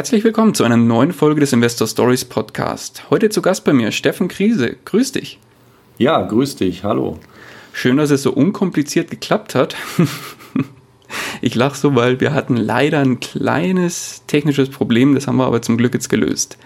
[0.00, 3.10] Herzlich willkommen zu einer neuen Folge des Investor Stories Podcast.
[3.10, 4.76] Heute zu Gast bei mir Steffen Krise.
[4.86, 5.38] Grüß dich.
[5.98, 6.84] Ja, grüß dich.
[6.84, 7.18] Hallo.
[7.74, 9.76] Schön, dass es so unkompliziert geklappt hat.
[11.42, 15.60] Ich lache so, weil wir hatten leider ein kleines technisches Problem, das haben wir aber
[15.60, 16.56] zum Glück jetzt gelöst.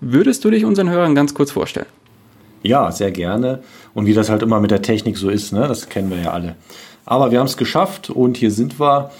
[0.00, 1.86] Würdest du dich unseren Hörern ganz kurz vorstellen?
[2.62, 3.62] Ja, sehr gerne.
[3.92, 5.68] Und wie das halt immer mit der Technik so ist, ne?
[5.68, 6.56] das kennen wir ja alle.
[7.04, 9.10] Aber wir haben es geschafft und hier sind wir.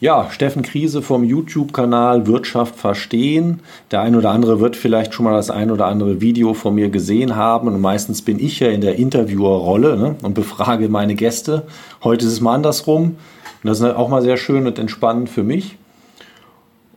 [0.00, 3.58] Ja, Steffen Krise vom YouTube-Kanal Wirtschaft verstehen.
[3.90, 6.88] Der ein oder andere wird vielleicht schon mal das ein oder andere Video von mir
[6.88, 7.66] gesehen haben.
[7.66, 11.64] Und meistens bin ich ja in der Interviewerrolle ne, und befrage meine Gäste.
[12.04, 13.16] Heute ist es mal andersrum.
[13.64, 15.76] Und das ist auch mal sehr schön und entspannend für mich.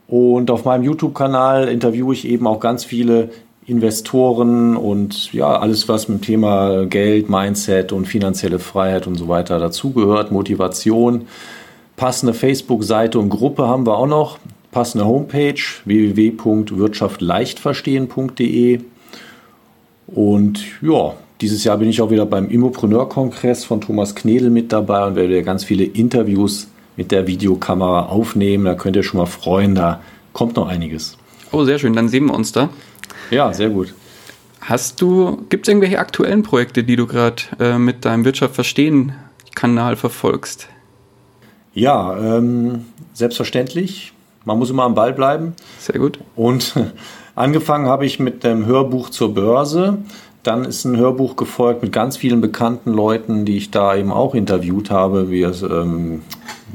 [0.08, 3.30] Und auf meinem YouTube-Kanal interviewe ich eben auch ganz viele
[3.66, 9.28] Investoren und ja, alles, was mit dem Thema Geld, Mindset und finanzielle Freiheit und so
[9.28, 11.26] weiter dazugehört, Motivation.
[12.02, 14.40] Passende Facebook-Seite und Gruppe haben wir auch noch.
[14.72, 18.80] Passende Homepage www.wirtschaftleichtverstehen.de.
[20.08, 25.06] Und ja, dieses Jahr bin ich auch wieder beim Immopreneur-Kongress von Thomas Knedel mit dabei
[25.06, 28.66] und werde ganz viele Interviews mit der Videokamera aufnehmen.
[28.66, 30.02] Da könnt ihr schon mal freuen, da
[30.34, 31.20] kommt noch einiges.
[31.52, 32.70] Oh, sehr schön, dann sehen wir uns da.
[33.30, 33.94] Ja, sehr gut.
[34.60, 39.14] Hast du, gibt es irgendwelche aktuellen Projekte, die du gerade äh, mit deinem Wirtschaft verstehen
[39.54, 40.68] Kanal verfolgst?
[41.74, 44.14] Ja, ähm, selbstverständlich.
[44.44, 45.54] Man muss immer am Ball bleiben.
[45.80, 46.20] Sehr gut.
[46.36, 46.74] Und
[47.36, 50.00] angefangen habe ich mit dem Hörbuch zur Börse.
[50.44, 54.34] Dann ist ein Hörbuch gefolgt mit ganz vielen bekannten Leuten, die ich da eben auch
[54.34, 56.24] interviewt habe, wie ähm,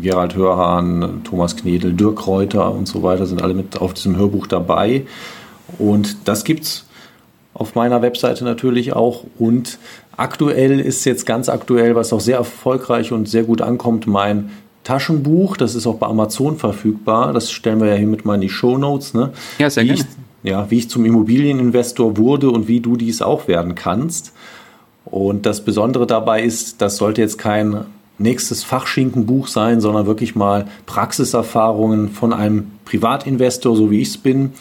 [0.01, 4.47] Gerald Hörhahn, Thomas Knedel, Dirk Reuter und so weiter, sind alle mit auf diesem Hörbuch
[4.47, 5.05] dabei.
[5.79, 6.87] Und das gibt es
[7.55, 9.25] auf meiner Webseite natürlich auch.
[9.37, 9.79] Und
[10.17, 14.51] aktuell ist jetzt ganz aktuell, was auch sehr erfolgreich und sehr gut ankommt, mein
[14.87, 17.33] Taschenbuch, das ist auch bei Amazon verfügbar.
[17.33, 19.15] Das stellen wir ja hiermit mal in die Show Notes.
[19.15, 19.33] Ne?
[19.59, 20.01] Ja, sehr wie gerne.
[20.01, 24.33] Ich, ja, wie ich zum Immobilieninvestor wurde und wie du dies auch werden kannst.
[25.05, 27.85] Und das Besondere dabei ist, das sollte jetzt kein
[28.19, 34.53] nächstes Fachschinkenbuch sein, sondern wirklich mal Praxiserfahrungen von einem Privatinvestor, so wie ich es bin,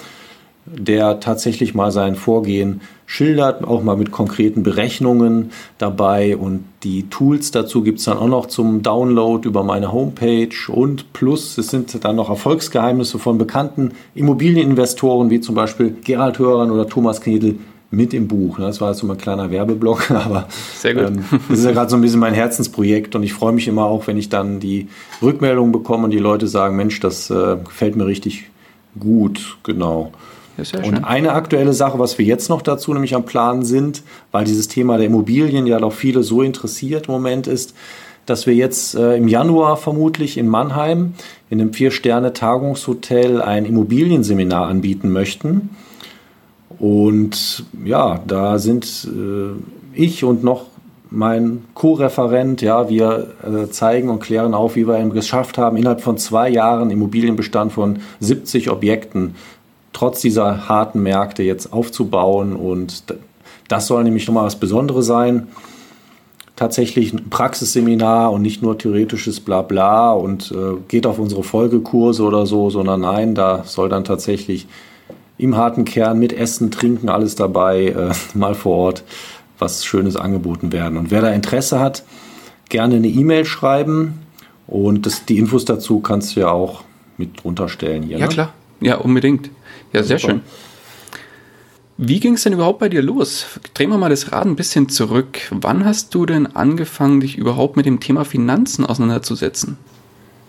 [0.65, 6.35] der tatsächlich mal sein Vorgehen schildert, auch mal mit konkreten Berechnungen dabei.
[6.37, 10.49] Und die Tools dazu gibt es dann auch noch zum Download über meine Homepage.
[10.67, 16.71] Und plus, es sind dann noch Erfolgsgeheimnisse von bekannten Immobilieninvestoren, wie zum Beispiel Gerald Hörern
[16.71, 17.59] oder Thomas Knedel,
[17.91, 18.57] mit im Buch.
[18.59, 20.47] Das war jetzt so mein kleiner Werbeblock, aber.
[20.83, 23.85] Ähm, das ist ja gerade so ein bisschen mein Herzensprojekt und ich freue mich immer
[23.85, 24.87] auch, wenn ich dann die
[25.21, 28.49] Rückmeldungen bekomme und die Leute sagen, Mensch, das äh, gefällt mir richtig
[28.99, 30.11] gut, genau.
[30.57, 34.45] Ja, und eine aktuelle Sache, was wir jetzt noch dazu nämlich am Plan sind, weil
[34.45, 37.73] dieses Thema der Immobilien ja doch viele so interessiert im Moment ist,
[38.25, 41.13] dass wir jetzt äh, im Januar vermutlich in Mannheim
[41.49, 45.69] in einem Vier-Sterne-Tagungshotel ein Immobilienseminar anbieten möchten.
[46.79, 49.55] Und ja, da sind äh,
[49.93, 50.65] ich und noch
[51.11, 56.01] mein Co-Referent, ja, wir äh, zeigen und klären auf, wie wir es geschafft haben, innerhalb
[56.01, 59.35] von zwei Jahren Immobilienbestand von 70 Objekten
[59.95, 62.53] trotz dieser harten Märkte jetzt aufzubauen.
[62.53, 63.03] Und
[63.69, 65.47] das soll nämlich nochmal was Besonderes sein.
[66.57, 72.45] Tatsächlich ein Praxisseminar und nicht nur theoretisches Blabla und äh, geht auf unsere Folgekurse oder
[72.45, 74.67] so, sondern nein, da soll dann tatsächlich
[75.37, 79.03] im harten Kern mit Essen, Trinken, alles dabei, äh, mal vor Ort
[79.59, 80.97] was Schönes angeboten werden.
[80.97, 82.03] Und wer da Interesse hat,
[82.67, 84.25] gerne eine E-Mail schreiben
[84.67, 86.83] und das, die Infos dazu kannst du ja auch
[87.17, 88.17] mit drunter stellen hier.
[88.17, 88.33] Ja, ne?
[88.33, 88.53] klar.
[88.81, 89.49] Ja, unbedingt.
[89.95, 90.33] Ja, sehr Super.
[90.33, 90.41] schön.
[91.97, 93.45] Wie ging es denn überhaupt bei dir los?
[93.73, 95.39] Drehen wir mal das Rad ein bisschen zurück.
[95.51, 99.77] Wann hast du denn angefangen, dich überhaupt mit dem Thema Finanzen auseinanderzusetzen?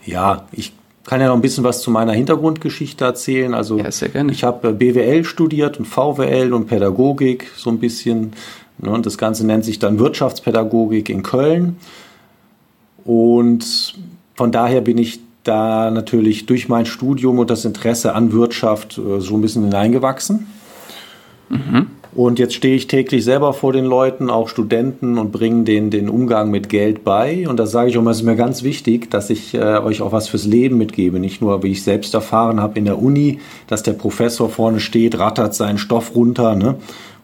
[0.04, 0.72] Ja, ich
[1.04, 3.54] kann ja noch ein bisschen was zu meiner Hintergrundgeschichte erzählen.
[3.54, 4.32] Also Ja, sehr gerne.
[4.32, 8.32] ich habe äh, BWL studiert und VWL und Pädagogik so ein bisschen.
[8.78, 11.76] Ne, und das Ganze nennt sich dann Wirtschaftspädagogik in Köln.
[13.04, 13.94] Und
[14.34, 19.20] von daher bin ich da natürlich durch mein Studium und das Interesse an Wirtschaft äh,
[19.20, 20.46] so ein bisschen hineingewachsen.
[22.16, 26.08] Und jetzt stehe ich täglich selber vor den Leuten, auch Studenten, und bringe denen den
[26.08, 27.46] Umgang mit Geld bei.
[27.46, 30.12] Und da sage ich mal, es ist mir ganz wichtig, dass ich äh, euch auch
[30.12, 31.20] was fürs Leben mitgebe.
[31.20, 35.18] Nicht nur, wie ich selbst erfahren habe in der Uni, dass der Professor vorne steht,
[35.18, 36.54] rattert seinen Stoff runter.
[36.54, 36.76] Ne?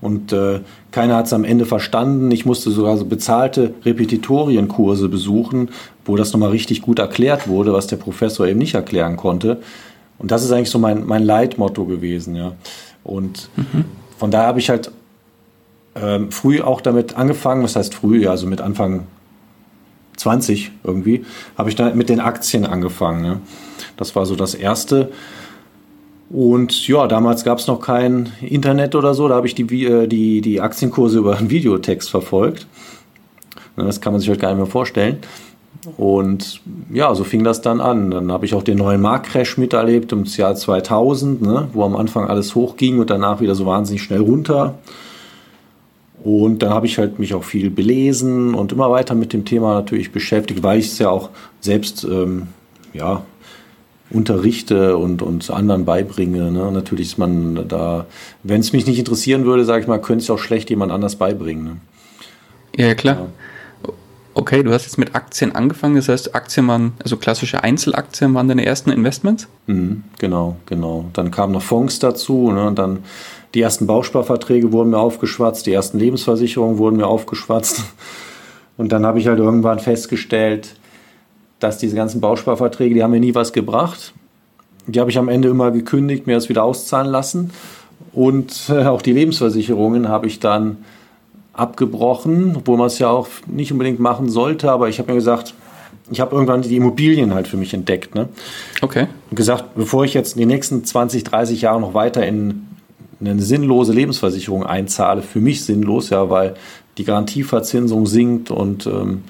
[0.02, 0.60] Und äh,
[0.90, 2.30] keiner hat es am Ende verstanden.
[2.30, 5.70] Ich musste sogar so bezahlte Repetitorienkurse besuchen,
[6.04, 9.62] wo das nochmal richtig gut erklärt wurde, was der Professor eben nicht erklären konnte.
[10.18, 12.36] Und das ist eigentlich so mein, mein Leitmotto gewesen.
[12.36, 12.52] Ja.
[13.04, 14.92] Und mhm von daher habe ich halt
[15.96, 19.08] ähm, früh auch damit angefangen, was heißt früh, ja, also mit Anfang
[20.16, 21.24] 20 irgendwie,
[21.58, 23.20] habe ich dann mit den Aktien angefangen.
[23.20, 23.40] Ne?
[23.96, 25.10] Das war so das Erste.
[26.30, 30.06] Und ja, damals gab es noch kein Internet oder so, da habe ich die, äh,
[30.06, 32.68] die, die Aktienkurse über einen Videotext verfolgt.
[33.74, 35.18] Das kann man sich heute gar nicht mehr vorstellen.
[35.96, 36.60] Und
[36.92, 38.10] ja, so fing das dann an.
[38.10, 42.28] Dann habe ich auch den neuen Marktcrash miterlebt im Jahr 2000, ne, wo am Anfang
[42.28, 44.76] alles hochging und danach wieder so wahnsinnig schnell runter.
[46.22, 49.74] Und dann habe ich halt mich auch viel belesen und immer weiter mit dem Thema
[49.74, 51.30] natürlich beschäftigt, weil ich es ja auch
[51.60, 52.46] selbst ähm,
[52.92, 53.24] ja,
[54.08, 56.52] unterrichte und, und anderen beibringe.
[56.52, 56.70] Ne?
[56.70, 58.06] Natürlich ist man da,
[58.44, 61.16] wenn es mich nicht interessieren würde, sage ich mal, könnte es auch schlecht jemand anders
[61.16, 61.64] beibringen.
[61.64, 61.76] Ne?
[62.76, 63.16] Ja, klar.
[63.16, 63.26] Ja.
[64.34, 68.48] Okay, du hast jetzt mit Aktien angefangen, das heißt, Aktien waren, also klassische Einzelaktien waren
[68.48, 69.46] deine ersten Investments?
[69.66, 71.04] Mhm, genau, genau.
[71.12, 73.00] Dann kamen noch Fonds dazu, ne, und dann
[73.54, 77.82] die ersten Bausparverträge wurden mir aufgeschwatzt, die ersten Lebensversicherungen wurden mir aufgeschwatzt.
[78.78, 80.76] Und dann habe ich halt irgendwann festgestellt,
[81.60, 84.14] dass diese ganzen Bausparverträge, die haben mir nie was gebracht.
[84.86, 87.50] Die habe ich am Ende immer gekündigt, mir das wieder auszahlen lassen.
[88.14, 90.78] Und äh, auch die Lebensversicherungen habe ich dann
[91.52, 94.70] abgebrochen, obwohl man es ja auch nicht unbedingt machen sollte.
[94.70, 95.54] Aber ich habe mir gesagt,
[96.10, 98.14] ich habe irgendwann die Immobilien halt für mich entdeckt.
[98.14, 98.28] Ne?
[98.80, 99.06] Okay.
[99.30, 102.66] Und gesagt, bevor ich jetzt in die nächsten 20, 30 Jahre noch weiter in
[103.20, 106.54] eine sinnlose Lebensversicherung einzahle, für mich sinnlos, ja, weil
[106.98, 109.22] die Garantieverzinsung sinkt und ähm,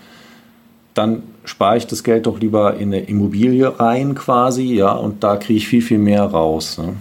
[0.94, 5.36] dann spare ich das Geld doch lieber in eine Immobilie rein quasi, ja, und da
[5.36, 6.78] kriege ich viel, viel mehr raus.
[6.78, 6.94] Ne?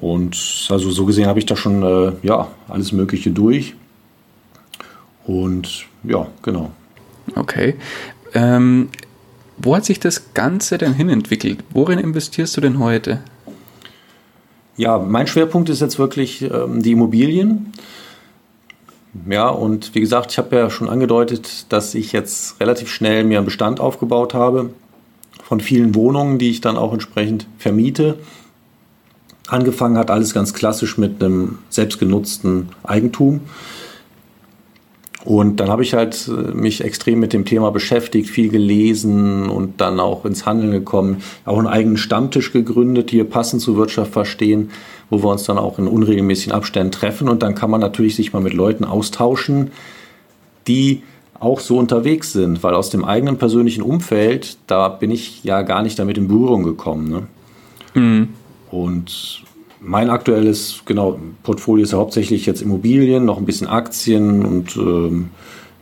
[0.00, 3.74] Und also so gesehen habe ich da schon äh, ja, alles Mögliche durch.
[5.30, 6.72] Und ja, genau.
[7.36, 7.76] Okay.
[8.34, 8.88] Ähm,
[9.58, 11.62] wo hat sich das Ganze denn hin entwickelt?
[11.70, 13.20] Worin investierst du denn heute?
[14.76, 17.72] Ja, mein Schwerpunkt ist jetzt wirklich ähm, die Immobilien.
[19.28, 23.38] Ja, und wie gesagt, ich habe ja schon angedeutet, dass ich jetzt relativ schnell mir
[23.38, 24.70] einen Bestand aufgebaut habe
[25.44, 28.18] von vielen Wohnungen, die ich dann auch entsprechend vermiete.
[29.46, 33.42] Angefangen hat alles ganz klassisch mit einem selbstgenutzten Eigentum.
[35.24, 39.80] Und dann habe ich halt äh, mich extrem mit dem Thema beschäftigt, viel gelesen und
[39.80, 44.70] dann auch ins Handeln gekommen, auch einen eigenen Stammtisch gegründet, hier passend zur Wirtschaft verstehen,
[45.10, 48.32] wo wir uns dann auch in unregelmäßigen Abständen treffen und dann kann man natürlich sich
[48.32, 49.72] mal mit Leuten austauschen,
[50.66, 51.02] die
[51.38, 55.82] auch so unterwegs sind, weil aus dem eigenen persönlichen Umfeld, da bin ich ja gar
[55.82, 57.08] nicht damit in Berührung gekommen.
[57.08, 58.00] Ne?
[58.00, 58.28] Mhm.
[58.70, 59.42] Und
[59.80, 65.30] mein aktuelles genau, Portfolio ist ja hauptsächlich jetzt Immobilien, noch ein bisschen Aktien und ähm,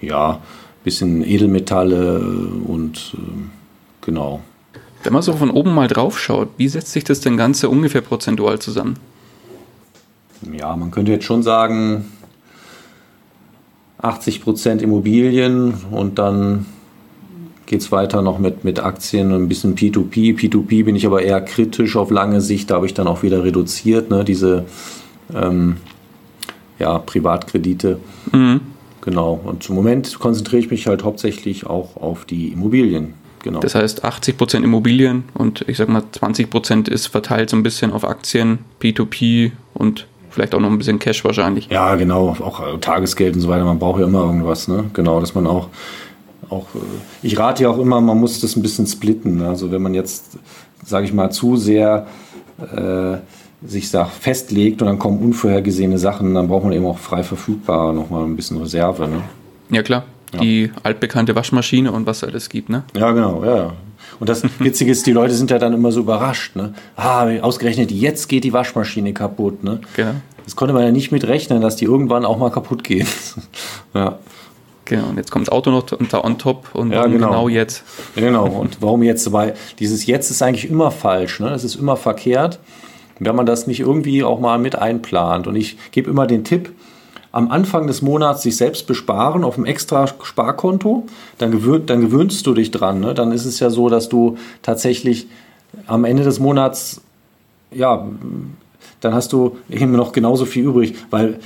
[0.00, 0.40] ja, ein
[0.84, 3.50] bisschen Edelmetalle und ähm,
[4.00, 4.40] genau.
[5.02, 8.00] Wenn man so von oben mal drauf schaut, wie setzt sich das denn Ganze ungefähr
[8.00, 8.96] prozentual zusammen?
[10.52, 12.12] Ja, man könnte jetzt schon sagen,
[13.98, 16.66] 80 Prozent Immobilien und dann
[17.68, 20.34] geht es weiter noch mit, mit Aktien, ein bisschen P2P.
[20.34, 23.44] P2P bin ich aber eher kritisch auf lange Sicht, da habe ich dann auch wieder
[23.44, 24.64] reduziert, ne, diese
[25.34, 25.76] ähm,
[26.78, 28.00] ja, Privatkredite.
[28.32, 28.60] Mhm.
[29.02, 29.38] Genau.
[29.44, 33.14] Und zum Moment konzentriere ich mich halt hauptsächlich auch auf die Immobilien.
[33.42, 33.60] Genau.
[33.60, 38.02] Das heißt 80% Immobilien und ich sag mal 20% ist verteilt so ein bisschen auf
[38.02, 41.68] Aktien, P2P und vielleicht auch noch ein bisschen Cash wahrscheinlich.
[41.68, 43.64] Ja, genau, auch Tagesgeld und so weiter.
[43.64, 44.86] Man braucht ja immer irgendwas, ne?
[44.94, 45.68] Genau, dass man auch
[46.50, 46.78] auch, äh,
[47.22, 49.42] ich rate ja auch immer, man muss das ein bisschen splitten.
[49.42, 50.38] Also wenn man jetzt,
[50.84, 52.06] sage ich mal, zu sehr
[52.58, 53.18] äh,
[53.66, 57.92] sich sag, festlegt und dann kommen unvorhergesehene Sachen, dann braucht man eben auch frei verfügbar
[57.92, 59.08] nochmal ein bisschen Reserve.
[59.08, 59.22] Ne?
[59.70, 60.40] Ja klar, ja.
[60.40, 62.84] die altbekannte Waschmaschine und was alles gibt, ne?
[62.96, 63.72] Ja, genau, ja.
[64.20, 66.74] Und das Witzige ist, die Leute sind ja dann immer so überrascht, ne?
[66.96, 69.80] Ah, ausgerechnet jetzt geht die Waschmaschine kaputt, ne?
[69.96, 70.14] Genau.
[70.44, 73.06] Das konnte man ja nicht mitrechnen, dass die irgendwann auch mal kaputt geht.
[73.94, 74.18] ja.
[74.88, 77.28] Genau, und jetzt kommt das Auto noch unter on top und ja, genau.
[77.28, 77.48] genau.
[77.48, 77.84] jetzt.
[78.16, 79.30] Ja, genau, und warum jetzt?
[79.32, 81.50] Weil dieses Jetzt ist eigentlich immer falsch, ne?
[81.50, 82.58] Es ist immer verkehrt,
[83.18, 85.46] wenn man das nicht irgendwie auch mal mit einplant.
[85.46, 86.72] Und ich gebe immer den Tipp,
[87.32, 91.04] am Anfang des Monats sich selbst besparen auf einem extra Sparkonto,
[91.36, 93.00] dann, gewöhn, dann gewöhnst du dich dran.
[93.00, 93.12] Ne?
[93.12, 95.26] Dann ist es ja so, dass du tatsächlich
[95.86, 97.02] am Ende des Monats,
[97.70, 98.08] ja,
[99.00, 101.38] dann hast du eben noch genauso viel übrig, weil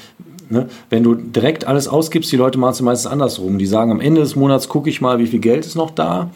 [0.53, 3.59] ne, wenn du direkt alles ausgibst, die Leute machen es meistens andersrum.
[3.59, 6.31] Die sagen, am Ende des Monats gucke ich mal, wie viel Geld ist noch da.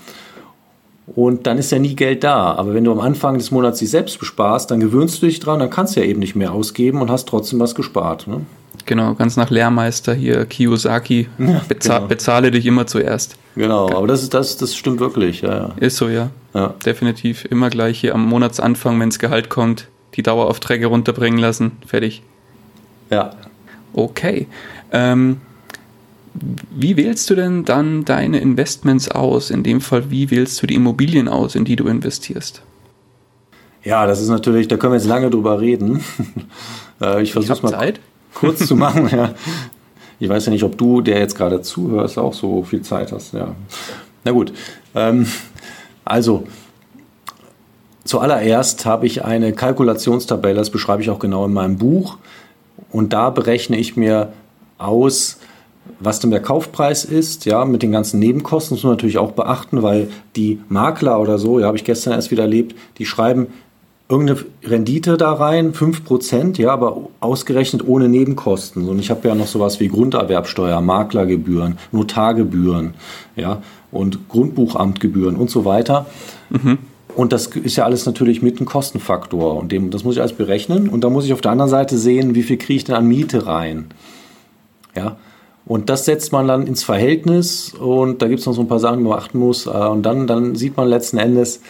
[1.15, 2.55] Und dann ist ja nie Geld da.
[2.55, 5.61] Aber wenn du am Anfang des Monats dich selbst besparst, dann gewöhnst du dich dran,
[5.61, 8.27] dann kannst du ja eben nicht mehr ausgeben und hast trotzdem was gespart.
[8.27, 8.41] Ne?
[8.87, 11.29] Genau, ganz nach Lehrmeister hier, Kiyosaki.
[11.39, 12.09] Ja, Beza genau.
[12.09, 13.37] Bezahle dich immer zuerst.
[13.55, 15.43] Genau, aber das, ist, das, das stimmt wirklich.
[15.43, 15.71] Ja, ja.
[15.79, 16.31] Ist so, ja.
[16.55, 16.75] ja.
[16.85, 17.45] Definitiv.
[17.49, 21.73] Immer gleich hier am Monatsanfang, wenn das Gehalt kommt, die Daueraufträge runterbringen lassen.
[21.87, 22.23] Fertig.
[23.11, 23.31] Ja.
[23.97, 24.47] Okay.
[24.93, 25.41] Ähm,
[26.71, 29.51] wie wählst du denn dann deine Investments aus?
[29.51, 32.63] In dem Fall, wie wählst du die Immobilien aus, in die du investierst?
[33.83, 36.05] Ja, das ist natürlich, da können wir jetzt lange drüber reden.
[36.99, 38.01] Äh, ich versuche mal Zeit.
[38.33, 39.09] kurz zu machen.
[39.13, 39.35] Ja.
[40.19, 43.35] Ich weiß ja nicht, ob du, der jetzt gerade zuhörst, auch so viel Zeit hast.
[43.35, 43.55] Ja.
[44.25, 44.55] Na gut.
[44.95, 45.27] Ähm,
[46.07, 46.45] also,
[48.05, 52.17] zuallererst habe ich eine Kalkulationstabelle, das beschreibe ich auch genau in meinem Buch.
[52.91, 54.33] Und da berechne ich mir
[54.79, 55.39] aus,
[56.01, 59.83] was denn der Kaufpreis ist, ja, mit den ganzen Nebenkosten, muss man natürlich auch beachten,
[59.83, 63.49] weil die Makler oder so, ja, habe ich gestern erst wieder erlebt, die schreiben
[64.09, 68.89] irgendeine Rendite da rein, 5%, ja, aber ausgerechnet ohne Nebenkosten.
[68.89, 72.95] Und ich habe ja noch sowas wie Grunderwerbsteuer, Maklergebühren, Notargebühren,
[73.35, 76.07] ja, und Grundbuchamtgebühren und so weiter.
[76.51, 76.79] Mhm.
[77.17, 79.57] Und das ist ja alles natürlich mit einem Kostenfaktor.
[79.57, 80.91] Und dem, das muss ich alles berechnen.
[80.91, 83.07] Und da muss ich auf der anderen Seite sehen, wie viel kriege ich denn an
[83.07, 83.87] Miete rein.
[84.95, 85.17] Ja.
[85.65, 87.73] Und das setzt man dann ins Verhältnis.
[87.73, 89.65] Und da gibt es noch so ein paar Sachen, die man achten muss.
[89.65, 91.63] Äh, und dann, dann sieht man letzten Endes,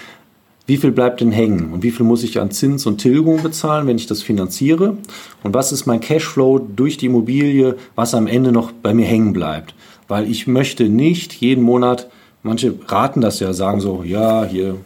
[0.66, 3.86] wie viel bleibt denn hängen und wie viel muss ich an Zins und Tilgung bezahlen,
[3.86, 4.96] wenn ich das finanziere
[5.44, 9.32] und was ist mein Cashflow durch die Immobilie, was am Ende noch bei mir hängen
[9.32, 9.76] bleibt.
[10.08, 12.10] Weil ich möchte nicht jeden Monat,
[12.42, 14.76] manche raten das ja, sagen so, ja, hier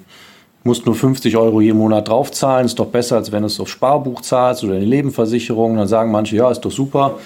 [0.65, 3.71] musst nur 50 Euro jeden Monat draufzahlen, ist doch besser, als wenn du es aufs
[3.71, 5.77] Sparbuch zahlst oder eine Lebenversicherung.
[5.77, 7.19] Dann sagen manche, ja, ist doch super.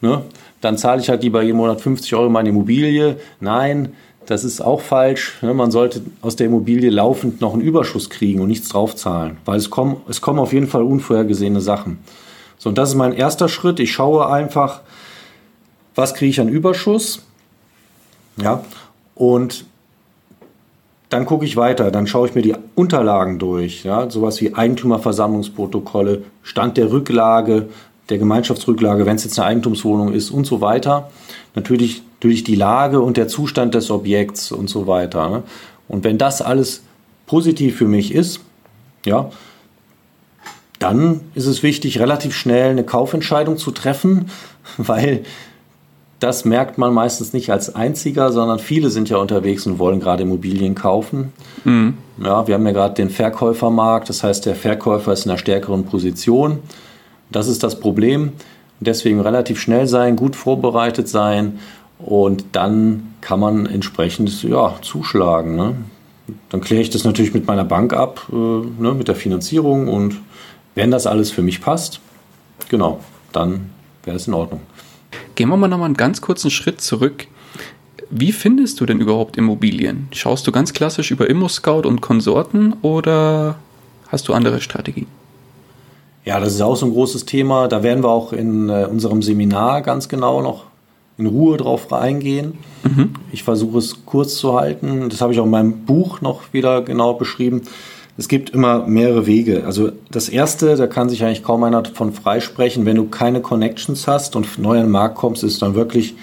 [0.00, 0.22] Ne?
[0.60, 3.16] Dann zahle ich halt lieber jeden Monat 50 Euro meine Immobilie.
[3.40, 3.94] Nein,
[4.26, 5.38] das ist auch falsch.
[5.42, 5.52] Ne?
[5.52, 9.70] Man sollte aus der Immobilie laufend noch einen Überschuss kriegen und nichts draufzahlen, weil es
[9.70, 11.98] kommen, es kommen auf jeden Fall unvorhergesehene Sachen.
[12.58, 13.80] So, und das ist mein erster Schritt.
[13.80, 14.80] Ich schaue einfach,
[15.94, 17.22] was kriege ich an Überschuss.
[18.36, 18.64] Ja,
[19.14, 19.64] und
[21.10, 26.22] dann gucke ich weiter, dann schaue ich mir die Unterlagen durch, ja, sowas wie Eigentümerversammlungsprotokolle,
[26.42, 27.68] Stand der Rücklage,
[28.08, 31.10] der Gemeinschaftsrücklage, wenn es jetzt eine Eigentumswohnung ist und so weiter.
[31.54, 35.28] Natürlich durch die Lage und der Zustand des Objekts und so weiter.
[35.28, 35.42] Ne?
[35.88, 36.82] Und wenn das alles
[37.26, 38.40] positiv für mich ist,
[39.06, 39.30] ja,
[40.78, 44.30] dann ist es wichtig, relativ schnell eine Kaufentscheidung zu treffen,
[44.76, 45.24] weil
[46.24, 50.22] das merkt man meistens nicht als einziger, sondern viele sind ja unterwegs und wollen gerade
[50.22, 51.34] Immobilien kaufen.
[51.64, 51.98] Mhm.
[52.16, 55.84] Ja, wir haben ja gerade den Verkäufermarkt, das heißt, der Verkäufer ist in einer stärkeren
[55.84, 56.60] Position.
[57.30, 58.32] Das ist das Problem.
[58.80, 61.58] Deswegen relativ schnell sein, gut vorbereitet sein
[61.98, 65.56] und dann kann man entsprechend ja, zuschlagen.
[65.56, 65.74] Ne?
[66.48, 70.22] Dann kläre ich das natürlich mit meiner Bank ab, äh, ne, mit der Finanzierung und
[70.74, 72.00] wenn das alles für mich passt,
[72.70, 73.00] genau,
[73.32, 73.68] dann
[74.04, 74.62] wäre es in Ordnung.
[75.34, 77.26] Gehen wir mal nochmal einen ganz kurzen Schritt zurück.
[78.10, 80.08] Wie findest du denn überhaupt Immobilien?
[80.12, 83.56] Schaust du ganz klassisch über ImmoScout und Konsorten oder
[84.08, 85.06] hast du andere Strategien?
[86.24, 87.68] Ja, das ist auch so ein großes Thema.
[87.68, 90.64] Da werden wir auch in äh, unserem Seminar ganz genau noch
[91.18, 92.58] in Ruhe drauf eingehen.
[92.82, 93.14] Mhm.
[93.30, 95.08] Ich versuche es kurz zu halten.
[95.10, 97.62] Das habe ich auch in meinem Buch noch wieder genau beschrieben.
[98.16, 99.64] Es gibt immer mehrere Wege.
[99.66, 104.06] Also das erste, da kann sich eigentlich kaum einer von freisprechen, wenn du keine Connections
[104.06, 106.14] hast und neu an den Markt kommst, ist dann wirklich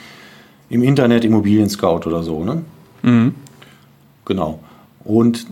[0.70, 2.44] im Internet Immobilien Scout oder so.
[2.46, 2.62] Ne?
[3.02, 3.36] Mhm.
[4.24, 4.60] Genau.
[5.04, 5.46] Und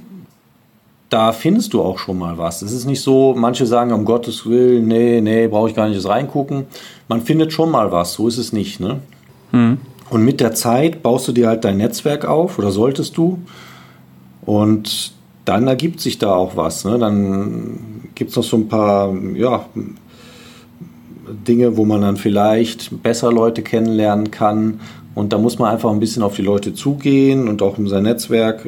[1.10, 2.62] da findest du auch schon mal was.
[2.62, 6.08] Es ist nicht so, manche sagen, um Gottes Willen, nee, nee, brauche ich gar nicht
[6.08, 6.68] reingucken.
[7.10, 8.80] Man findet schon mal was, so ist es nicht.
[8.80, 9.00] Ne?
[9.52, 9.80] Mhm.
[10.10, 13.40] Und mit der Zeit baust du dir halt dein Netzwerk auf oder solltest du.
[14.46, 15.12] Und
[15.50, 16.86] dann ergibt sich da auch was.
[16.86, 17.00] Ne?
[17.00, 19.66] Dann gibt es noch so ein paar ja,
[21.48, 24.80] Dinge, wo man dann vielleicht besser Leute kennenlernen kann.
[25.16, 28.04] Und da muss man einfach ein bisschen auf die Leute zugehen und auch um sein
[28.04, 28.68] Netzwerk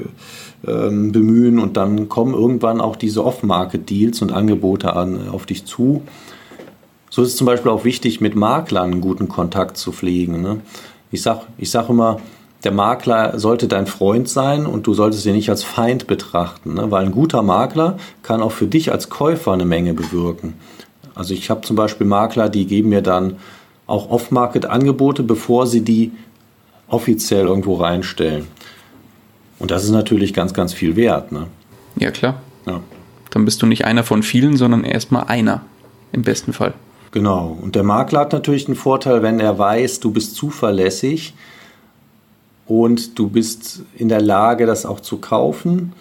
[0.65, 1.59] ähm, bemühen.
[1.59, 6.01] Und dann kommen irgendwann auch diese Off-Market-Deals und Angebote an, auf dich zu.
[7.11, 10.41] So ist es zum Beispiel auch wichtig, mit Maklern einen guten Kontakt zu pflegen.
[10.41, 10.61] Ne?
[11.11, 12.17] Ich sage ich sag immer,
[12.63, 16.91] der Makler sollte dein Freund sein und du solltest ihn nicht als Feind betrachten, ne?
[16.91, 20.53] weil ein guter Makler kann auch für dich als Käufer eine Menge bewirken.
[21.15, 23.37] Also ich habe zum Beispiel Makler, die geben mir dann
[23.87, 26.11] auch Off-Market-Angebote, bevor sie die
[26.87, 28.47] offiziell irgendwo reinstellen.
[29.59, 31.31] Und das ist natürlich ganz, ganz viel wert.
[31.31, 31.47] Ne?
[31.97, 32.41] Ja, klar.
[32.65, 32.81] Ja.
[33.31, 35.61] Dann bist du nicht einer von vielen, sondern erstmal einer,
[36.11, 36.73] im besten Fall.
[37.11, 37.57] Genau.
[37.61, 41.33] Und der Makler hat natürlich einen Vorteil, wenn er weiß, du bist zuverlässig
[42.71, 45.91] und du bist in der Lage, das auch zu kaufen,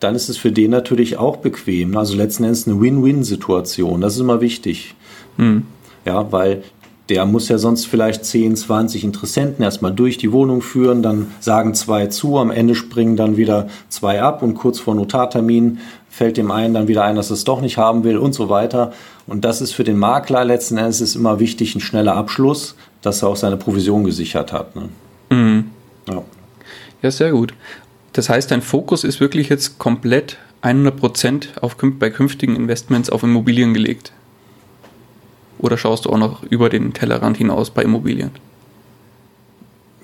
[0.00, 1.96] dann ist es für den natürlich auch bequem.
[1.96, 4.00] Also letzten Endes eine Win-Win-Situation.
[4.00, 4.96] Das ist immer wichtig.
[5.36, 5.62] Mhm.
[6.04, 6.64] Ja, weil
[7.08, 11.74] der muss ja sonst vielleicht 10, 20 Interessenten erstmal durch die Wohnung führen, dann sagen
[11.74, 15.78] zwei zu, am Ende springen dann wieder zwei ab und kurz vor Notartermin
[16.10, 18.48] fällt dem einen dann wieder ein, dass er es doch nicht haben will und so
[18.48, 18.92] weiter.
[19.28, 23.22] Und das ist für den Makler letzten Endes ist immer wichtig, ein schneller Abschluss, dass
[23.22, 24.74] er auch seine Provision gesichert hat.
[24.74, 24.88] Ne?
[25.32, 25.70] Mhm.
[26.08, 26.22] Ja.
[27.02, 27.54] ja, sehr gut.
[28.12, 31.48] Das heißt, dein Fokus ist wirklich jetzt komplett 100 Prozent
[31.98, 34.12] bei künftigen Investments auf Immobilien gelegt.
[35.58, 38.30] Oder schaust du auch noch über den Tellerrand hinaus bei Immobilien?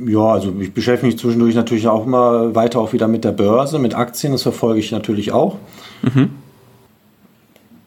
[0.05, 3.79] Ja, also ich beschäftige mich zwischendurch natürlich auch immer weiter auch wieder mit der Börse,
[3.79, 5.57] mit Aktien, das verfolge ich natürlich auch.
[6.03, 6.31] Mhm.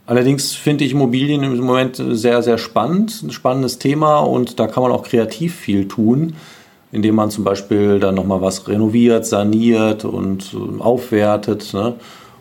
[0.05, 4.83] Allerdings finde ich Immobilien im Moment sehr, sehr spannend, ein spannendes Thema und da kann
[4.83, 6.33] man auch kreativ viel tun,
[6.91, 11.74] indem man zum Beispiel dann nochmal was renoviert, saniert und aufwertet.
[11.74, 11.93] Ne?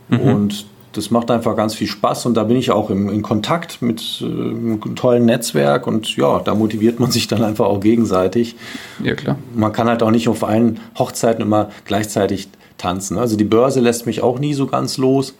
[0.09, 0.21] Mhm.
[0.21, 3.80] Und das macht einfach ganz viel Spaß und da bin ich auch im, in Kontakt
[3.80, 8.57] mit äh, einem tollen Netzwerk und ja, da motiviert man sich dann einfach auch gegenseitig.
[9.02, 9.38] Ja, klar.
[9.54, 13.19] Man kann halt auch nicht auf allen Hochzeiten immer gleichzeitig tanzen.
[13.19, 15.35] Also die Börse lässt mich auch nie so ganz los.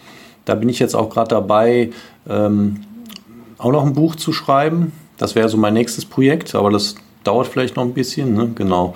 [0.45, 1.91] Da bin ich jetzt auch gerade dabei,
[2.29, 2.85] ähm,
[3.59, 4.93] auch noch ein Buch zu schreiben.
[5.19, 8.35] Das wäre so mein nächstes Projekt, aber das dauert vielleicht noch ein bisschen.
[8.35, 8.51] Ne?
[8.55, 8.95] Genau.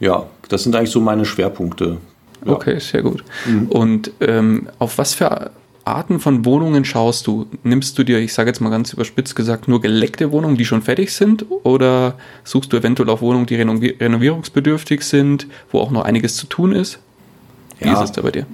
[0.00, 1.98] Ja, das sind eigentlich so meine Schwerpunkte.
[2.44, 2.52] Ja.
[2.52, 3.24] Okay, sehr gut.
[3.46, 3.68] Mhm.
[3.68, 5.50] Und ähm, auf was für
[5.84, 7.46] Arten von Wohnungen schaust du?
[7.62, 10.82] Nimmst du dir, ich sage jetzt mal ganz überspitzt gesagt, nur geleckte Wohnungen, die schon
[10.82, 11.44] fertig sind?
[11.62, 16.72] Oder suchst du eventuell auch Wohnungen, die renovierungsbedürftig sind, wo auch noch einiges zu tun
[16.72, 16.98] ist?
[17.78, 17.94] Wie ja.
[17.94, 18.46] ist es da bei dir?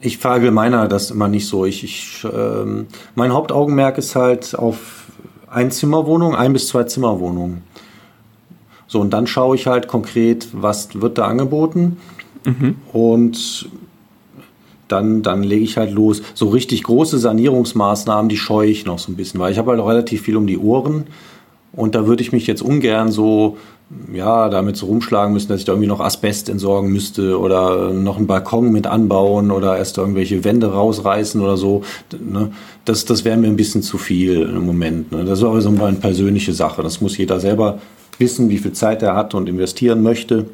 [0.00, 1.64] Ich verallgemeiner das immer nicht so.
[1.64, 5.01] Ich, ich ähm, mein Hauptaugenmerk ist halt auf
[5.52, 7.62] Einzimmerwohnungen, ein bis zwei Zimmerwohnungen.
[8.86, 11.96] So, und dann schaue ich halt konkret, was wird da angeboten
[12.44, 12.76] Mhm.
[12.92, 13.68] Und
[14.88, 16.22] dann, dann lege ich halt los.
[16.34, 19.80] So richtig große Sanierungsmaßnahmen, die scheue ich noch so ein bisschen, weil ich habe halt
[19.80, 21.06] relativ viel um die Ohren.
[21.72, 23.56] Und da würde ich mich jetzt ungern so,
[24.12, 28.16] ja, damit so rumschlagen müssen, dass ich da irgendwie noch Asbest entsorgen müsste oder noch
[28.16, 31.82] einen Balkon mit anbauen oder erst irgendwelche Wände rausreißen oder so.
[32.18, 32.52] Ne?
[32.84, 35.12] Das, das wäre mir ein bisschen zu viel im Moment.
[35.12, 35.24] Ne?
[35.24, 36.82] Das ist aber so eine persönliche Sache.
[36.82, 37.78] Das muss jeder selber
[38.18, 40.46] wissen, wie viel Zeit er hat und investieren möchte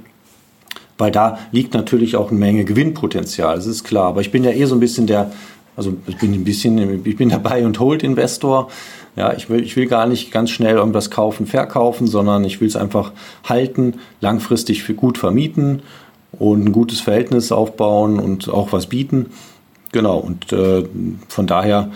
[0.98, 4.09] weil da liegt natürlich auch eine Menge Gewinnpotenzial, das ist klar.
[4.09, 5.31] Aber ich bin ja eh so ein bisschen der,
[5.79, 8.69] also ich bin ein bisschen, ich bin Buy- und Hold-Investor.
[9.14, 12.67] Ja, ich will, ich will gar nicht ganz schnell irgendwas kaufen, verkaufen, sondern ich will
[12.67, 13.12] es einfach
[13.45, 15.83] halten, langfristig für gut vermieten
[16.33, 19.27] und ein gutes Verhältnis aufbauen und auch was bieten.
[19.93, 20.83] Genau, und äh,
[21.29, 21.93] von daher,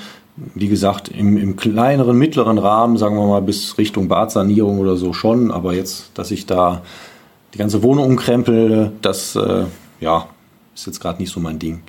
[0.55, 5.13] wie gesagt, im, im kleineren, mittleren Rahmen, sagen wir mal bis Richtung Badsanierung oder so
[5.13, 6.83] schon, aber jetzt, dass ich da
[7.53, 9.65] die ganze Wohnung umkrempel, das äh,
[9.99, 10.29] ja,
[10.73, 11.83] ist jetzt gerade nicht so mein Ding.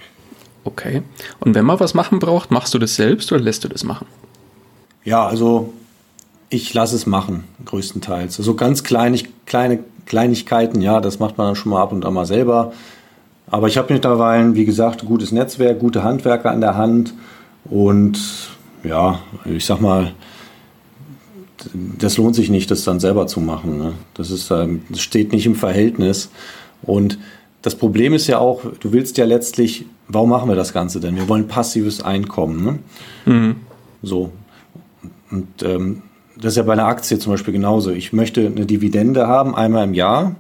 [0.64, 1.02] Okay.
[1.40, 4.08] Und wenn man was machen braucht, machst du das selbst oder lässt du das machen?
[5.04, 5.74] Ja, also
[6.50, 8.40] ich lasse es machen, größtenteils.
[8.40, 12.14] Also ganz kleinig, kleine Kleinigkeiten, ja, das macht man dann schon mal ab und an
[12.14, 12.74] mal selber.
[13.48, 17.14] Aber ich habe mittlerweile, wie gesagt, gutes Netzwerk, gute Handwerker an der Hand
[17.66, 18.20] und
[18.84, 20.12] ja, ich sag mal,
[21.74, 23.78] das lohnt sich nicht, das dann selber zu machen.
[23.78, 23.94] Ne?
[24.14, 26.30] Das, ist, ähm, das steht nicht im Verhältnis.
[26.82, 27.18] Und
[27.64, 31.16] das Problem ist ja auch, du willst ja letztlich, warum machen wir das Ganze denn?
[31.16, 32.64] Wir wollen passives Einkommen.
[33.26, 33.34] Ne?
[33.34, 33.56] Mhm.
[34.04, 34.32] So.
[35.32, 36.04] Und ähm,
[36.36, 37.92] das ist ja bei einer Aktie zum Beispiel genauso.
[37.92, 40.36] Ich möchte eine Dividende haben, einmal im Jahr.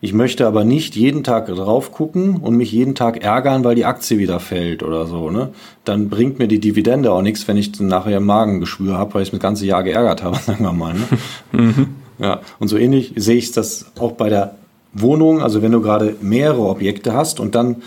[0.00, 3.84] Ich möchte aber nicht jeden Tag drauf gucken und mich jeden Tag ärgern, weil die
[3.84, 5.30] Aktie wieder fällt oder so.
[5.30, 5.48] Ne?
[5.84, 9.40] Dann bringt mir die Dividende auch nichts, wenn ich nachher Magengeschwür habe, weil ich mich
[9.40, 10.94] das ganze Jahr geärgert habe, sagen wir mal.
[10.94, 11.08] Ne?
[11.50, 11.86] Mhm.
[12.20, 14.54] Ja, und so ähnlich sehe ich das auch bei der
[15.00, 15.42] Wohnung.
[15.42, 17.82] Also wenn du gerade mehrere Objekte hast und dann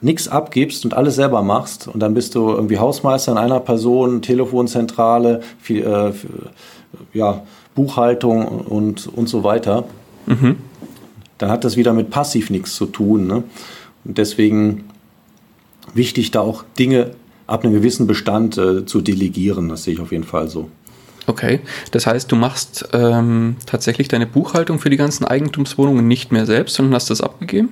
[0.00, 4.22] nichts abgibst und alles selber machst und dann bist du irgendwie Hausmeister in einer Person,
[4.22, 6.12] Telefonzentrale, viel, äh,
[7.12, 7.42] ja,
[7.74, 9.84] Buchhaltung und, und so weiter.
[10.26, 10.56] Mhm
[11.40, 13.26] dann hat das wieder mit passiv nichts zu tun.
[13.26, 13.42] Ne?
[14.04, 14.84] Und deswegen
[15.94, 17.12] wichtig, da auch Dinge
[17.46, 19.70] ab einem gewissen Bestand äh, zu delegieren.
[19.70, 20.68] Das sehe ich auf jeden Fall so.
[21.30, 21.60] Okay,
[21.92, 26.74] das heißt, du machst ähm, tatsächlich deine Buchhaltung für die ganzen Eigentumswohnungen nicht mehr selbst,
[26.74, 27.68] sondern hast das abgegeben?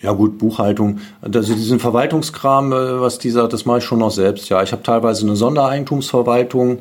[0.00, 4.48] Ja gut, Buchhaltung, also diesen Verwaltungskram, äh, was dieser, das mache ich schon noch selbst.
[4.48, 6.78] Ja, ich habe teilweise eine Sondereigentumsverwaltung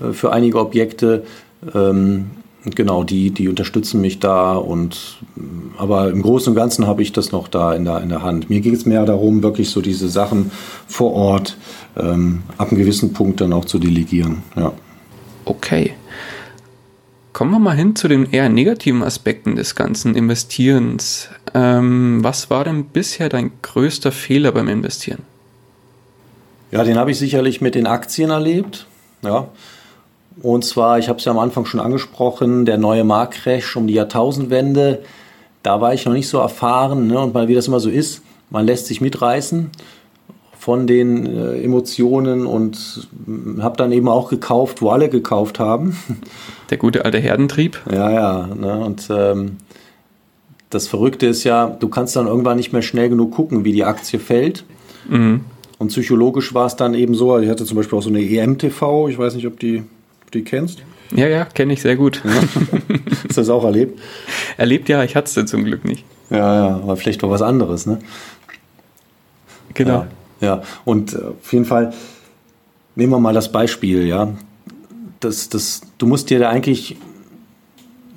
[0.00, 1.24] äh, für einige Objekte.
[1.74, 2.30] Ähm,
[2.64, 5.18] genau, die, die unterstützen mich da und
[5.78, 8.50] aber im Großen und Ganzen habe ich das noch da in der, in der Hand.
[8.50, 10.52] Mir ging es mehr darum, wirklich so diese Sachen
[10.86, 11.56] vor Ort
[11.96, 14.44] ähm, ab einem gewissen Punkt dann auch zu delegieren.
[14.54, 14.72] Ja.
[15.48, 15.94] Okay.
[17.32, 21.30] Kommen wir mal hin zu den eher negativen Aspekten des ganzen Investierens.
[21.54, 25.22] Ähm, was war denn bisher dein größter Fehler beim Investieren?
[26.70, 28.86] Ja, den habe ich sicherlich mit den Aktien erlebt.
[29.22, 29.48] Ja.
[30.42, 33.94] Und zwar, ich habe es ja am Anfang schon angesprochen, der neue Marktcrash um die
[33.94, 35.02] Jahrtausendwende.
[35.62, 37.06] Da war ich noch nicht so erfahren.
[37.06, 37.18] Ne?
[37.18, 39.70] Und mal, wie das immer so ist, man lässt sich mitreißen
[40.58, 43.08] von den äh, Emotionen und
[43.60, 45.96] habe dann eben auch gekauft, wo alle gekauft haben.
[46.70, 47.80] Der gute alte Herdentrieb.
[47.90, 48.46] Ja, ja.
[48.54, 48.78] Ne?
[48.78, 49.56] Und ähm,
[50.70, 53.84] das Verrückte ist ja, du kannst dann irgendwann nicht mehr schnell genug gucken, wie die
[53.84, 54.64] Aktie fällt.
[55.08, 55.44] Mhm.
[55.78, 59.08] Und psychologisch war es dann eben so, ich hatte zum Beispiel auch so eine EMTV,
[59.08, 59.84] ich weiß nicht, ob die,
[60.24, 60.82] ob die kennst.
[61.14, 62.20] Ja, ja, kenne ich sehr gut.
[62.24, 62.30] Ja.
[63.28, 63.98] Hast du das auch erlebt?
[64.56, 66.04] Erlebt ja, ich hatte es zum Glück nicht.
[66.30, 68.00] Ja, ja, aber vielleicht war was anderes, ne?
[69.72, 70.00] Genau.
[70.00, 70.08] Ja.
[70.40, 71.92] Ja, und äh, auf jeden Fall
[72.94, 74.28] nehmen wir mal das Beispiel, ja.
[75.20, 76.96] Das, das, du musst dir da eigentlich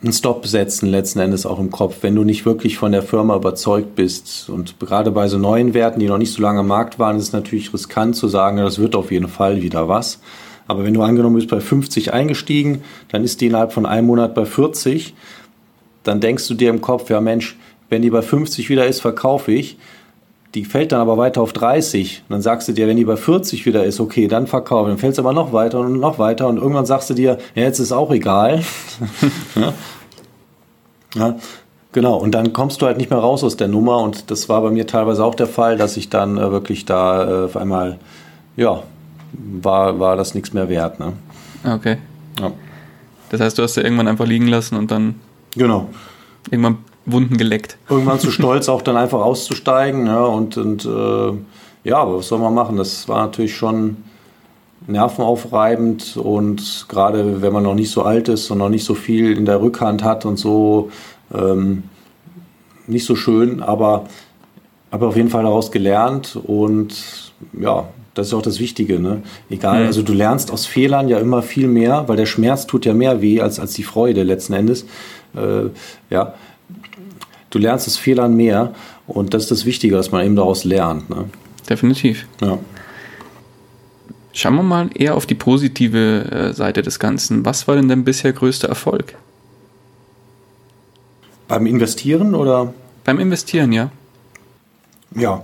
[0.04, 3.36] einen Stop setzen, letzten Endes auch im Kopf, wenn du nicht wirklich von der Firma
[3.36, 4.50] überzeugt bist.
[4.50, 7.26] Und gerade bei so neuen Werten, die noch nicht so lange am Markt waren, ist
[7.28, 10.20] es natürlich riskant zu sagen, das wird auf jeden Fall wieder was.
[10.68, 14.34] Aber wenn du angenommen bist bei 50 eingestiegen, dann ist die innerhalb von einem Monat
[14.34, 15.14] bei 40,
[16.04, 17.58] dann denkst du dir im Kopf, ja Mensch,
[17.90, 19.78] wenn die bei 50 wieder ist, verkaufe ich
[20.54, 22.24] die fällt dann aber weiter auf 30.
[22.28, 24.90] Und dann sagst du dir, wenn die bei 40 wieder ist, okay, dann verkaufe.
[24.90, 26.48] Dann fällt es aber noch weiter und noch weiter.
[26.48, 28.64] Und irgendwann sagst du dir, ja, jetzt ist auch egal.
[29.56, 29.74] ja.
[31.16, 31.36] ja.
[31.94, 34.00] Genau, und dann kommst du halt nicht mehr raus aus der Nummer.
[34.00, 37.44] Und das war bei mir teilweise auch der Fall, dass ich dann äh, wirklich da
[37.44, 38.00] äh, auf einmal,
[38.56, 38.84] ja,
[39.34, 41.00] war, war das nichts mehr wert.
[41.00, 41.14] Ne?
[41.66, 41.98] Okay.
[42.40, 42.52] Ja.
[43.30, 45.16] Das heißt, du hast ja irgendwann einfach liegen lassen und dann.
[45.56, 45.90] Genau.
[46.50, 47.78] Irgendwann Wunden geleckt.
[47.90, 50.06] Irgendwann zu stolz, auch dann einfach auszusteigen.
[50.06, 51.34] Ja, und und äh,
[51.84, 52.78] ja, aber was soll man machen?
[52.78, 53.98] Das war natürlich schon
[54.88, 59.38] nervenaufreibend und gerade wenn man noch nicht so alt ist und noch nicht so viel
[59.38, 60.90] in der Rückhand hat und so,
[61.34, 61.84] ähm,
[62.88, 64.06] nicht so schön, aber
[64.92, 69.22] habe auf jeden Fall daraus gelernt und ja, das ist auch das Wichtige, ne?
[69.50, 69.88] Egal, mhm.
[69.88, 73.22] also du lernst aus Fehlern ja immer viel mehr, weil der Schmerz tut ja mehr
[73.22, 74.86] weh als, als die Freude letzten Endes.
[75.34, 75.70] Äh,
[76.10, 76.34] ja,
[77.52, 78.74] du lernst aus Fehlern mehr
[79.08, 81.10] und das ist das Wichtige, dass man eben daraus lernt.
[81.10, 81.30] Ne?
[81.70, 82.26] Definitiv.
[82.42, 82.58] Ja.
[84.34, 87.46] Schauen wir mal eher auf die positive äh, Seite des Ganzen.
[87.46, 89.16] Was war denn dein bisher größter Erfolg?
[91.48, 92.74] Beim Investieren oder?
[93.04, 93.92] Beim Investieren, ja.
[95.16, 95.44] Ja.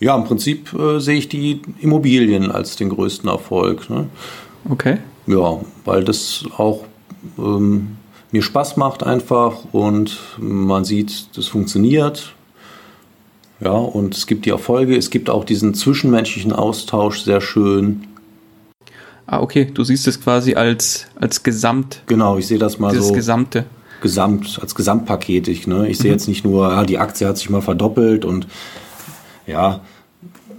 [0.00, 3.88] Ja, im Prinzip äh, sehe ich die Immobilien als den größten Erfolg.
[3.90, 4.08] Ne?
[4.68, 4.98] Okay.
[5.26, 6.84] Ja, weil das auch
[7.38, 7.97] ähm,
[8.32, 12.34] mir Spaß macht einfach und man sieht, das funktioniert.
[13.60, 18.06] Ja, und es gibt die Erfolge, es gibt auch diesen zwischenmenschlichen Austausch sehr schön.
[19.26, 22.02] Ah, okay, du siehst es quasi als, als Gesamt.
[22.06, 23.14] Genau, ich sehe das mal das so.
[23.14, 23.66] Gesamte.
[24.00, 25.48] Gesamt, als Gesamtpaket.
[25.48, 25.88] Ich, ne?
[25.88, 26.14] ich sehe mhm.
[26.14, 28.46] jetzt nicht nur, ja, die Aktie hat sich mal verdoppelt und
[29.46, 29.80] ja,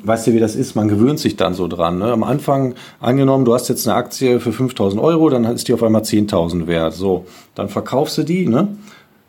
[0.03, 0.75] weißt du, wie das ist?
[0.75, 1.99] Man gewöhnt sich dann so dran.
[1.99, 2.11] Ne?
[2.11, 5.83] Am Anfang angenommen, du hast jetzt eine Aktie für 5000 Euro, dann ist die auf
[5.83, 6.93] einmal 10.000 wert.
[6.93, 8.69] So, dann verkaufst du die, ne?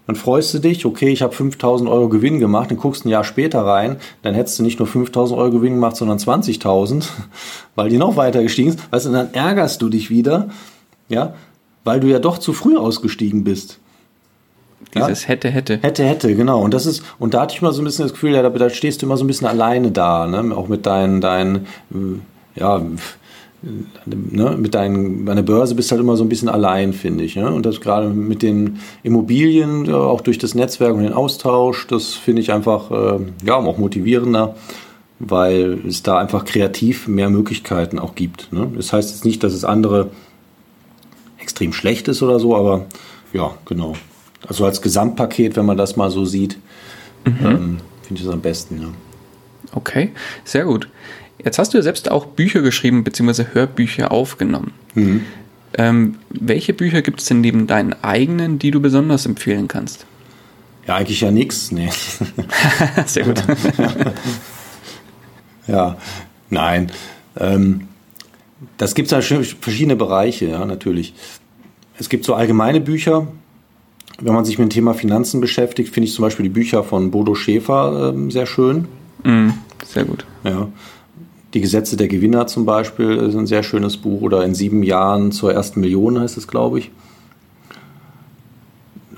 [0.07, 3.23] Dann freust du dich, okay, ich habe 5000 Euro Gewinn gemacht, dann guckst ein Jahr
[3.23, 7.05] später rein, dann hättest du nicht nur 5000 Euro Gewinn gemacht, sondern 20.000,
[7.77, 8.93] weil die noch weiter gestiegen sind.
[8.93, 10.49] Weißt du, dann ärgerst du dich wieder,
[11.09, 11.35] ja,
[11.85, 13.79] weil du ja doch zu früh ausgestiegen bist.
[14.95, 15.29] Dieses ja?
[15.29, 15.79] hätte, hätte.
[15.83, 16.63] Hätte, hätte, genau.
[16.63, 18.51] Und das ist, und da hatte ich mal so ein bisschen das Gefühl, ja, da,
[18.51, 20.57] da stehst du immer so ein bisschen alleine da, ne?
[20.57, 21.67] Auch mit deinen, deinen,
[22.57, 22.83] ja,
[23.63, 27.37] ne, mit deinen, bei Börse bist du halt immer so ein bisschen allein, finde ich.
[27.37, 27.53] Ne?
[27.53, 32.43] Und das gerade mit den Immobilien, auch durch das Netzwerk und den Austausch, das finde
[32.43, 34.55] ich einfach, äh, ja, auch motivierender,
[35.19, 38.53] weil es da einfach kreativ mehr Möglichkeiten auch gibt.
[38.53, 38.71] Ne?
[38.77, 40.11] Das heißt jetzt nicht, dass es andere
[41.39, 42.87] extrem schlecht ist oder so, aber
[43.33, 43.95] ja, genau.
[44.47, 46.59] Also als Gesamtpaket, wenn man das mal so sieht,
[47.25, 47.37] mhm.
[47.43, 48.81] ähm, finde ich das am besten.
[48.81, 48.89] Ja.
[49.73, 50.13] Okay,
[50.45, 50.89] sehr gut.
[51.43, 53.47] Jetzt hast du ja selbst auch Bücher geschrieben bzw.
[53.53, 54.73] Hörbücher aufgenommen.
[54.95, 55.25] Mhm.
[55.79, 60.05] Ähm, welche Bücher gibt es denn neben deinen eigenen, die du besonders empfehlen kannst?
[60.87, 61.71] Ja, eigentlich ja nichts.
[61.71, 61.91] Nee.
[63.07, 63.43] Sehr gut.
[65.67, 65.97] ja,
[66.49, 66.91] nein.
[67.39, 67.89] Ähm,
[68.77, 69.25] das gibt es halt
[69.61, 71.15] verschiedene Bereiche, ja, natürlich.
[71.99, 73.29] Es gibt so allgemeine Bücher,
[74.21, 77.11] wenn man sich mit dem Thema Finanzen beschäftigt, finde ich zum Beispiel die Bücher von
[77.11, 78.87] Bodo Schäfer äh, sehr schön.
[79.25, 79.51] Mm,
[79.85, 80.25] sehr gut.
[80.45, 80.69] Ja.
[81.55, 84.21] Die Gesetze der Gewinner zum Beispiel ist ein sehr schönes Buch.
[84.23, 86.91] Oder in sieben Jahren zur ersten Million heißt es, glaube ich.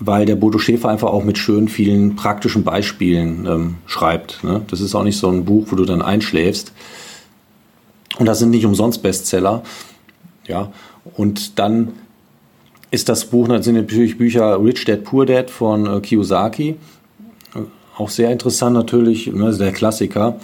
[0.05, 4.43] weil der Bodo Schäfer einfach auch mit schön vielen praktischen Beispielen ähm, schreibt.
[4.43, 4.63] Ne?
[4.69, 6.73] Das ist auch nicht so ein Buch, wo du dann einschläfst.
[8.19, 9.63] Und das sind nicht umsonst Bestseller.
[10.47, 10.73] Ja,
[11.15, 11.93] und dann
[12.93, 16.77] ist das Buch, das sind natürlich Bücher Rich Dad Poor Dad von äh, Kiyosaki.
[17.97, 20.37] Auch sehr interessant natürlich, ne, der Klassiker.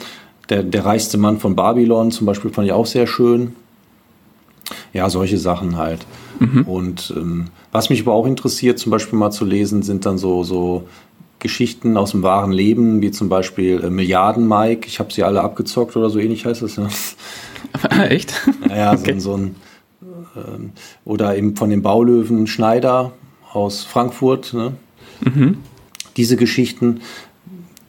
[0.49, 3.55] Der, der reichste Mann von Babylon zum Beispiel fand ich auch sehr schön.
[4.95, 6.07] Ja, solche Sachen halt.
[6.41, 6.63] Mhm.
[6.63, 10.43] Und ähm, was mich aber auch interessiert, zum Beispiel mal zu lesen, sind dann so,
[10.43, 10.85] so
[11.41, 14.87] Geschichten aus dem wahren Leben, wie zum Beispiel äh, Milliarden Mike.
[14.87, 16.79] Ich habe sie alle abgezockt oder so ähnlich heißt es.
[16.79, 16.89] Ne?
[18.09, 18.33] Echt?
[18.67, 19.19] Naja, okay.
[19.19, 19.57] so, so ein
[20.37, 20.73] ähm,
[21.05, 23.13] oder eben von dem Baulöwen Schneider
[23.53, 24.55] aus Frankfurt.
[24.55, 24.73] Ne?
[25.21, 25.59] Mhm.
[26.17, 27.01] Diese Geschichten,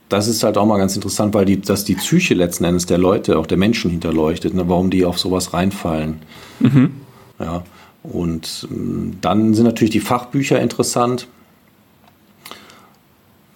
[0.09, 2.97] das ist halt auch mal ganz interessant, weil die, dass die Psyche letzten Endes der
[2.97, 4.67] Leute, auch der Menschen hinterleuchtet, ne?
[4.67, 6.19] warum die auf sowas reinfallen.
[6.59, 6.91] Mhm.
[7.39, 7.63] Ja.
[8.01, 11.27] Und ähm, dann sind natürlich die Fachbücher interessant.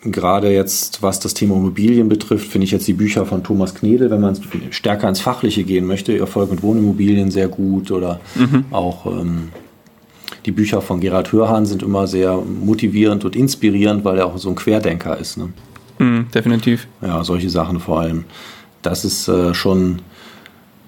[0.05, 4.09] Gerade jetzt, was das Thema Immobilien betrifft, finde ich jetzt die Bücher von Thomas Knedel,
[4.09, 4.37] wenn man
[4.71, 8.65] stärker ins Fachliche gehen möchte, Erfolg mit Wohnimmobilien sehr gut oder mhm.
[8.71, 9.49] auch ähm,
[10.45, 14.49] die Bücher von Gerhard Hörhan sind immer sehr motivierend und inspirierend, weil er auch so
[14.49, 15.37] ein Querdenker ist.
[15.37, 15.53] Ne?
[15.99, 16.87] Mhm, definitiv.
[17.01, 18.25] Ja, solche Sachen vor allem.
[18.81, 20.01] Das ist äh, schon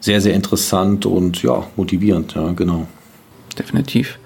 [0.02, 2.88] sehr, sehr interessant und ja, motivierend, ja, genau.
[3.58, 4.20] Definitiv.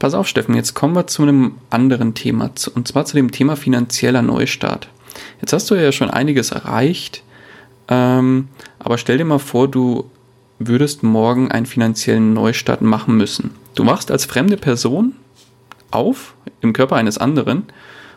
[0.00, 3.54] Pass auf, Steffen, jetzt kommen wir zu einem anderen Thema, und zwar zu dem Thema
[3.54, 4.88] finanzieller Neustart.
[5.42, 7.22] Jetzt hast du ja schon einiges erreicht,
[7.86, 10.10] ähm, aber stell dir mal vor, du
[10.58, 13.50] würdest morgen einen finanziellen Neustart machen müssen.
[13.74, 15.12] Du wachst als fremde Person
[15.90, 17.64] auf im Körper eines anderen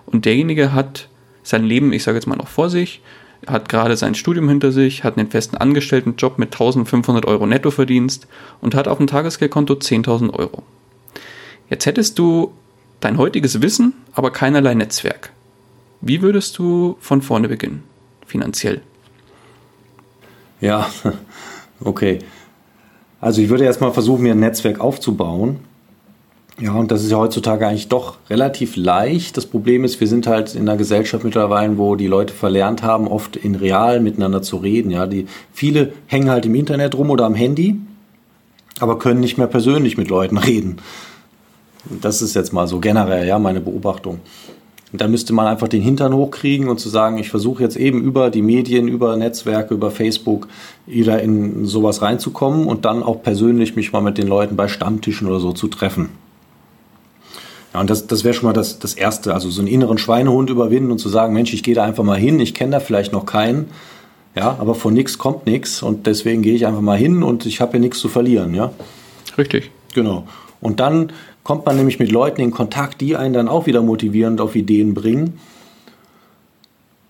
[0.06, 1.10] und derjenige hat
[1.44, 3.02] sein Leben, ich sage jetzt mal noch vor sich,
[3.46, 8.28] hat gerade sein Studium hinter sich, hat einen festen Angestelltenjob mit 1500 Euro Nettoverdienst
[8.62, 10.64] und hat auf dem Tagesgeldkonto 10.000 Euro.
[11.70, 12.54] Jetzt hättest du
[13.00, 15.32] dein heutiges Wissen, aber keinerlei Netzwerk.
[16.02, 17.84] Wie würdest du von vorne beginnen,
[18.26, 18.82] finanziell?
[20.60, 20.90] Ja,
[21.84, 22.20] okay.
[23.20, 25.60] Also ich würde erstmal versuchen, mir ein Netzwerk aufzubauen.
[26.60, 29.38] Ja, und das ist ja heutzutage eigentlich doch relativ leicht.
[29.38, 33.08] Das Problem ist, wir sind halt in einer Gesellschaft mittlerweile, wo die Leute verlernt haben,
[33.08, 34.92] oft in real miteinander zu reden.
[34.92, 37.78] Ja, die viele hängen halt im Internet rum oder am Handy,
[38.80, 40.78] aber können nicht mehr persönlich mit Leuten reden.
[41.86, 44.20] Das ist jetzt mal so generell, ja, meine Beobachtung.
[44.94, 48.04] Und da müsste man einfach den Hintern hochkriegen und zu sagen, ich versuche jetzt eben
[48.04, 50.48] über die Medien, über Netzwerke, über Facebook
[50.86, 55.28] wieder in sowas reinzukommen und dann auch persönlich mich mal mit den Leuten bei Stammtischen
[55.28, 56.10] oder so zu treffen.
[57.74, 60.52] Ja, und das, das wäre schon mal das, das Erste, also so einen inneren Schweinehund
[60.52, 63.14] überwinden und zu sagen, Mensch, ich gehe da einfach mal hin, ich kenne da vielleicht
[63.14, 63.72] noch keinen,
[64.36, 67.62] ja, aber von nichts kommt nichts und deswegen gehe ich einfach mal hin und ich
[67.62, 68.72] habe ja nichts zu verlieren, ja.
[69.40, 69.72] Richtig.
[69.96, 70.28] Genau.
[70.62, 71.12] Und dann
[71.44, 74.94] kommt man nämlich mit Leuten in Kontakt, die einen dann auch wieder motivierend auf Ideen
[74.94, 75.40] bringen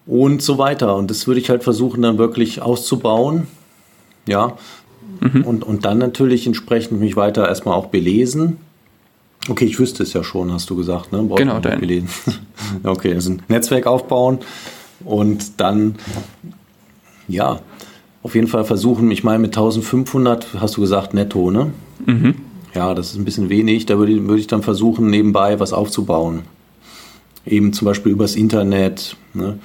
[0.06, 0.96] und so weiter.
[0.96, 3.48] Und das würde ich halt versuchen, dann wirklich auszubauen.
[4.28, 4.58] Ja.
[5.20, 5.44] Mhm.
[5.44, 8.58] Und, und dann natürlich entsprechend mich weiter erstmal auch belesen.
[9.50, 11.28] Okay, ich wüsste es ja schon, hast du gesagt, ne?
[11.36, 11.80] Genau, dann.
[11.80, 12.10] Belesen.
[12.84, 14.40] okay, also ein Netzwerk aufbauen
[15.04, 15.96] und dann,
[17.28, 17.60] ja,
[18.24, 21.74] auf jeden Fall versuchen, ich meine, mit 1500 hast du gesagt, netto, ne?
[22.06, 22.36] Mhm
[22.74, 23.86] ja, das ist ein bisschen wenig.
[23.86, 26.44] Da würde, würde ich dann versuchen, nebenbei was aufzubauen.
[27.46, 29.60] Eben zum Beispiel übers Internet, ne,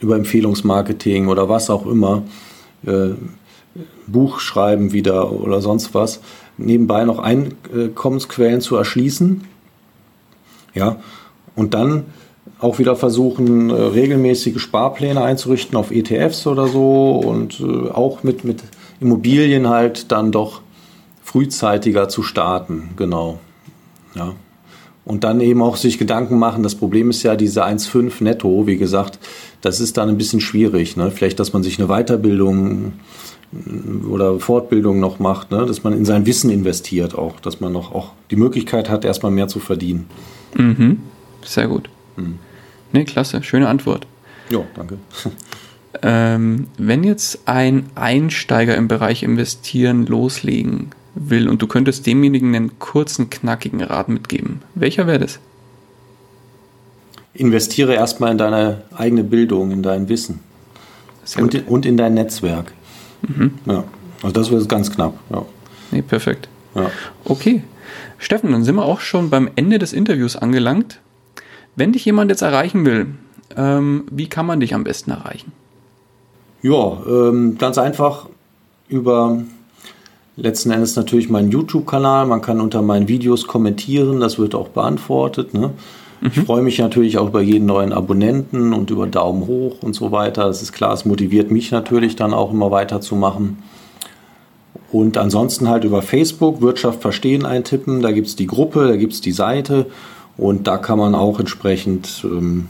[0.00, 2.22] über Empfehlungsmarketing oder was auch immer.
[2.86, 3.10] Äh,
[4.06, 6.20] Buch schreiben wieder oder sonst was.
[6.56, 9.44] Nebenbei noch Einkommensquellen zu erschließen.
[10.74, 11.00] Ja,
[11.54, 12.06] und dann
[12.60, 18.44] auch wieder versuchen, äh, regelmäßige Sparpläne einzurichten auf ETFs oder so und äh, auch mit,
[18.44, 18.62] mit
[19.00, 20.62] Immobilien halt dann doch
[21.28, 23.38] frühzeitiger zu starten, genau.
[24.14, 24.32] Ja.
[25.04, 26.62] Und dann eben auch sich Gedanken machen.
[26.62, 29.18] Das Problem ist ja diese 1,5 netto, wie gesagt,
[29.60, 30.96] das ist dann ein bisschen schwierig.
[30.96, 31.10] Ne?
[31.10, 32.94] Vielleicht, dass man sich eine Weiterbildung
[33.52, 35.66] äh, oder Fortbildung noch macht, ne?
[35.66, 39.32] dass man in sein Wissen investiert auch, dass man noch auch die Möglichkeit hat, erstmal
[39.32, 40.08] mehr zu verdienen.
[40.56, 41.00] Mhm.
[41.44, 41.90] Sehr gut.
[42.16, 42.38] Mhm.
[42.92, 44.06] Ne, klasse, schöne Antwort.
[44.48, 44.96] Ja, danke.
[46.02, 52.78] Ähm, wenn jetzt ein Einsteiger im Bereich Investieren loslegen will und du könntest demjenigen einen
[52.78, 55.40] kurzen, knackigen Rat mitgeben, welcher wäre das?
[57.34, 60.40] Investiere erstmal in deine eigene Bildung, in dein Wissen
[61.38, 62.72] und in, und in, dein Netzwerk.
[63.22, 63.52] Mhm.
[63.66, 63.84] Ja,
[64.22, 65.14] also das wäre ganz knapp.
[65.30, 65.44] Ja.
[65.90, 66.48] Nee, perfekt.
[66.74, 66.90] Ja.
[67.24, 67.62] Okay.
[68.18, 71.00] Steffen, dann sind wir auch schon beim Ende des Interviews angelangt.
[71.76, 73.06] Wenn dich jemand jetzt erreichen will,
[73.56, 75.52] ähm, wie kann man dich am besten erreichen?
[76.62, 78.28] Ja, ähm, ganz einfach
[78.88, 79.42] über
[80.38, 82.26] letzten Endes natürlich meinen YouTube-Kanal.
[82.26, 85.52] Man kann unter meinen Videos kommentieren, das wird auch beantwortet.
[85.52, 85.70] Ne?
[86.20, 86.30] Mhm.
[86.32, 90.12] Ich freue mich natürlich auch über jeden neuen Abonnenten und über Daumen hoch und so
[90.12, 90.44] weiter.
[90.44, 93.58] Das ist klar, es motiviert mich natürlich dann auch immer weiterzumachen.
[94.90, 98.00] Und ansonsten halt über Facebook Wirtschaft verstehen eintippen.
[98.00, 99.86] Da gibt es die Gruppe, da gibt es die Seite
[100.38, 102.68] und da kann man auch entsprechend ähm,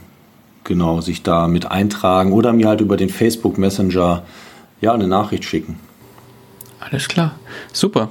[0.64, 4.24] genau sich da mit eintragen oder mir halt über den Facebook Messenger
[4.80, 5.76] ja eine Nachricht schicken.
[6.80, 7.38] Alles klar,
[7.72, 8.10] super.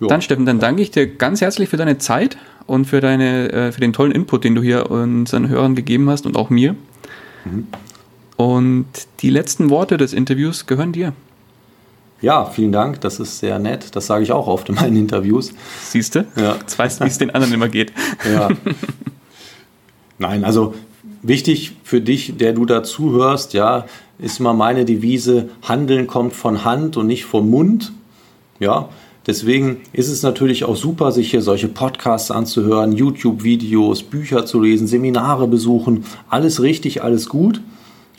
[0.00, 0.08] Jo.
[0.08, 3.72] Dann Steffen, dann danke ich dir ganz herzlich für deine Zeit und für, deine, äh,
[3.72, 6.74] für den tollen Input, den du hier unseren Hörern gegeben hast und auch mir.
[7.44, 7.66] Mhm.
[8.36, 8.86] Und
[9.20, 11.14] die letzten Worte des Interviews gehören dir.
[12.20, 13.94] Ja, vielen Dank, das ist sehr nett.
[13.94, 15.52] Das sage ich auch oft in meinen Interviews.
[15.82, 16.26] Siehst du?
[16.36, 16.56] Ja.
[16.56, 17.92] Jetzt weißt du, wie es den anderen immer geht.
[18.30, 18.48] Ja.
[20.18, 20.74] Nein, also
[21.22, 23.86] wichtig für dich, der du dazuhörst, ja,
[24.18, 27.92] ist immer meine Devise, Handeln kommt von Hand und nicht vom Mund.
[28.58, 28.88] Ja,
[29.26, 34.86] deswegen ist es natürlich auch super, sich hier solche Podcasts anzuhören, YouTube-Videos, Bücher zu lesen,
[34.86, 36.04] Seminare besuchen.
[36.28, 37.60] Alles richtig, alles gut.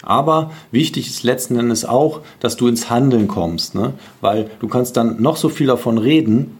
[0.03, 3.93] Aber wichtig ist letzten Endes auch, dass du ins Handeln kommst, ne?
[4.21, 6.57] weil du kannst dann noch so viel davon reden,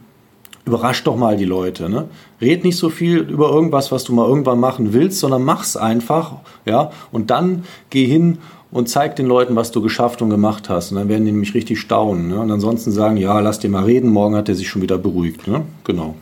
[0.66, 1.90] überrasch doch mal die Leute.
[1.90, 2.10] Ne?
[2.42, 6.34] Red nicht so viel über irgendwas, was du mal irgendwann machen willst, sondern mach's einfach,
[6.66, 8.40] ja, und dann geh hin
[8.72, 10.92] und zeig den Leuten, was du geschafft und gemacht hast.
[10.92, 12.28] Und dann werden die nämlich richtig staunen.
[12.30, 12.40] Ne?
[12.40, 15.48] Und ansonsten sagen, ja, lass dir mal reden, morgen hat er sich schon wieder beruhigt.
[15.48, 15.64] Ne?
[15.84, 16.16] Genau.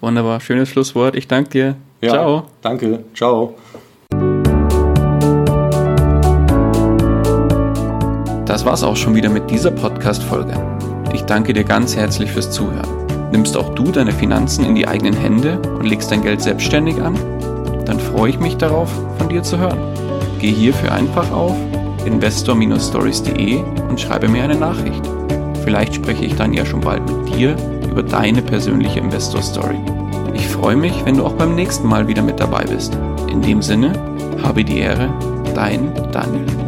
[0.00, 1.16] Wunderbar, schönes Schlusswort.
[1.16, 1.76] Ich danke dir.
[2.00, 2.42] Ja, Ciao.
[2.62, 3.04] Danke.
[3.14, 3.54] Ciao.
[8.46, 10.54] Das war's auch schon wieder mit dieser Podcast-Folge.
[11.12, 12.88] Ich danke dir ganz herzlich fürs Zuhören.
[13.32, 17.16] Nimmst auch du deine Finanzen in die eigenen Hände und legst dein Geld selbstständig an?
[17.84, 19.93] Dann freue ich mich darauf, von dir zu hören.
[20.44, 21.56] Geh hierfür einfach auf
[22.04, 25.00] investor-stories.de und schreibe mir eine Nachricht.
[25.64, 27.56] Vielleicht spreche ich dann ja schon bald mit dir
[27.90, 29.78] über deine persönliche Investor Story.
[30.34, 32.98] Ich freue mich, wenn du auch beim nächsten Mal wieder mit dabei bist.
[33.30, 33.94] In dem Sinne,
[34.42, 35.08] habe die Ehre,
[35.54, 36.63] dein Daniel.